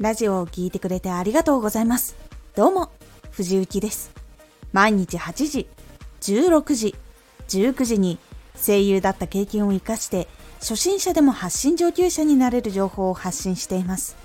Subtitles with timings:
[0.00, 2.14] ラジオを聴いてくれてありがとうございます。
[2.54, 2.92] どうも、
[3.32, 4.12] 藤幸です。
[4.72, 5.66] 毎日8時、
[6.20, 6.94] 16時、
[7.48, 8.18] 19時に
[8.64, 10.28] 声優だった経験を活かして
[10.60, 14.16] 初心者でも発信上級者になれる情報を発信しています。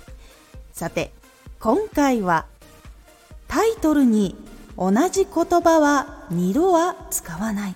[0.72, 1.12] さて、
[1.58, 2.46] 今回は
[3.48, 4.36] タイトルに
[4.78, 7.74] 同じ言葉は二度は使わない。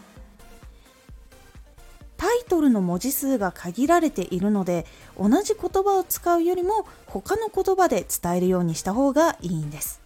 [2.19, 4.85] タイトルの文字数が限られているので
[5.17, 10.01] 同じ言葉を使うよりも他の言葉で伝えるようにした方がいいんです。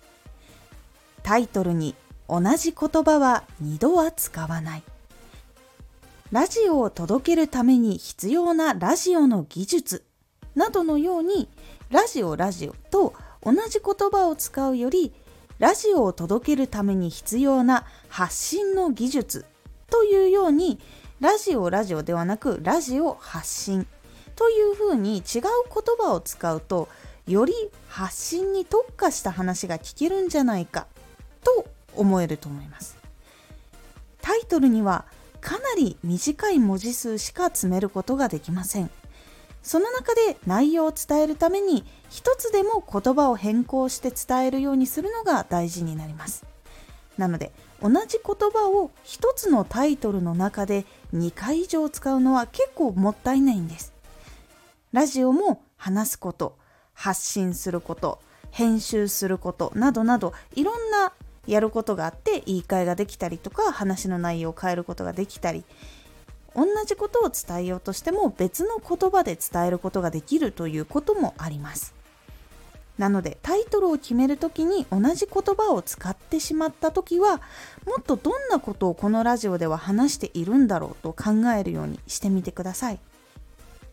[1.22, 1.94] タイトルに
[2.28, 4.82] 同じ言葉は二度は使わない。
[6.30, 10.04] ラジオを届けるために必要なラジオの技術
[10.54, 11.48] などのように
[11.90, 15.12] ラジオラジオと同じ言葉を使うより
[15.58, 19.44] ラジオを届けるために必要な発信の技術
[19.90, 20.78] というように
[21.22, 23.86] ラジオラジオではなくラジオ発信
[24.34, 25.42] というふうに違う言
[25.96, 26.88] 葉を使うと
[27.28, 27.52] より
[27.88, 30.88] 発信に特化した話が聞けるんじゃないか
[31.44, 32.98] と思えると思います。
[34.20, 35.04] タイトルには
[35.40, 38.90] かなり短い文字数しか詰めることができません。
[39.62, 46.44] その中で内容を伝えるために一つでも言葉を変更して伝えるようにするのが大事になります。
[47.18, 53.92] なので同じ言葉を一つのタイトルの中で2回以上使うのは結構もったいないんです。
[54.92, 56.56] ラジオも話すこと、
[56.92, 61.12] 発信すること、編集することなどなどいろんな
[61.46, 65.64] やることがあって言い換えができたりとか話の内容を変えることができたり
[66.54, 71.94] 同じことを伝えようとしても別の言葉で伝えることができるということもあります。
[72.98, 77.40] なのでタイトルを決める時に同じ言葉を使ってしまった時は
[77.86, 83.00] もっとどんなことをこのラジオでは話しているんだろうと考えるようにしてみてください。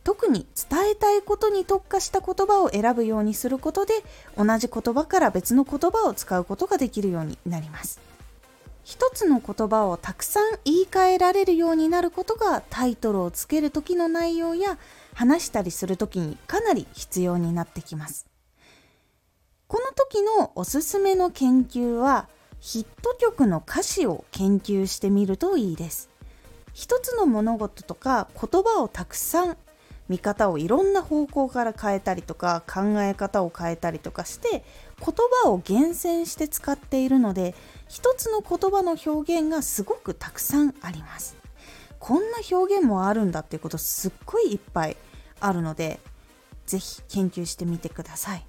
[0.03, 3.93] 特に伝えたいことに特化した言葉を選ぶようにすることで
[4.37, 7.99] 同じ言葉から別の言葉を使うことができるようになります。
[8.83, 14.79] 一つの言葉をたくさん言い換えられるようになることがタイトルをつける時の内容や
[15.13, 18.28] 話したりする時にかなり必要になってきます。
[19.69, 22.27] この時のおすすめの研究は
[22.59, 26.09] ヒット曲の歌詞を研究してみるといいです。
[26.73, 29.57] 一つの物事とか言葉をたくさん
[30.07, 34.63] 見方をいろんな方向から変えたりとか考え方を変えたりとかして
[34.97, 37.53] 言葉を厳選して使っているので
[37.87, 41.37] 一つの言葉の表現がすごくたくさんあります。
[41.99, 44.97] こんな表現もあるんだっていうことすっごいいっぱい
[45.39, 45.99] あるので
[46.65, 48.48] 是非研究してみてください。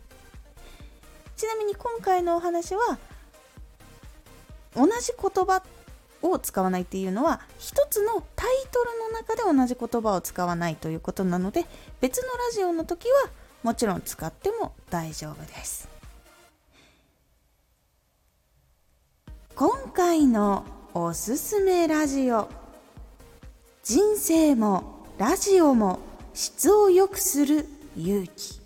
[1.41, 2.99] ちなみに今回のお話は
[4.77, 5.63] 同じ言葉
[6.21, 11.65] を使わないっていうのは一つのタイトルの中で同じ言葉を使わないということなので
[12.03, 13.31] 別のラジオの時は
[13.63, 15.89] もちろん使っても大丈夫です。
[19.55, 22.51] 今回のおすすめラジオ
[23.83, 26.01] 人生もラジオも
[26.35, 28.60] 質を良くする勇気。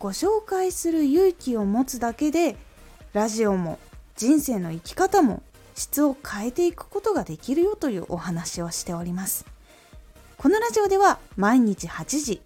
[0.00, 2.56] ご紹介する勇気を持つだけで
[3.12, 3.78] ラジオも
[4.16, 5.42] 人生の生き方も
[5.74, 9.44] 質を変えていくことができるよというお話をしております。
[10.38, 12.40] このラジオでは毎日8時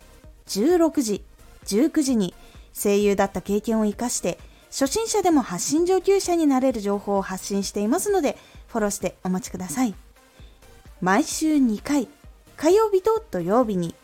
[0.48, 1.24] 16時
[1.66, 2.34] 19時に
[2.72, 4.40] 声優だった経験を生かして
[4.70, 8.36] 初心者でも発信上級者になれる情報を発信していますので
[8.66, 9.94] フォローしてお待ちください。
[11.00, 12.08] 毎週2回
[12.56, 13.94] 火曜日と土曜日に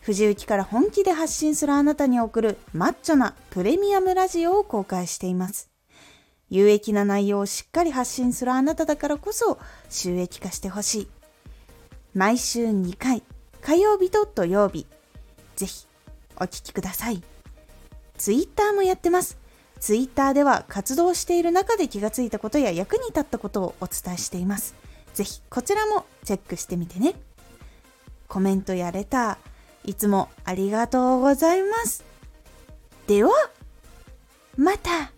[0.00, 5.70] 藤雪から本気で発信するあなたに送るマッチョなプレミアムラジオを公開しています。
[6.48, 9.58] 有益な内容をしっかり発信するあなただからこそ
[9.88, 11.08] 収益化してほしい。
[12.14, 13.22] 毎週2回、
[13.60, 14.86] 火曜日と土曜日。
[15.54, 15.86] ぜひ
[16.36, 17.22] お聴きください。
[18.16, 19.38] ツイッターもやってます。
[19.78, 24.74] ツイッターでは活動している中で気がついたことや役に立ったことをお伝えしています。
[25.14, 27.14] ぜひこちらもチェックしてみてね。
[28.28, 29.49] コメントやレター、
[29.84, 32.04] いつもありがとうございます。
[33.06, 33.30] では、
[34.56, 35.12] また